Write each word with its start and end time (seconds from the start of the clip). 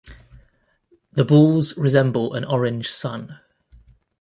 The 1.13 1.23
balls 1.23 1.77
resemble 1.77 2.33
an 2.33 2.43
orange 2.43 2.89
sun. 2.89 3.39